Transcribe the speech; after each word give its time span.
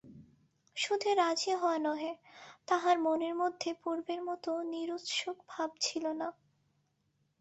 শুধু 0.77 1.09
রাজি 1.15 1.51
হওয়া 1.53 1.77
নহে, 1.77 2.11
তাহার 2.67 2.95
মনের 2.99 3.33
মধ্যে 3.35 3.69
পূর্বের 3.83 4.21
মতো 4.23 4.51
নিরুৎসুক 4.71 5.37
ভাব 5.49 5.69
ছিল 5.81 6.05
না। 6.13 6.27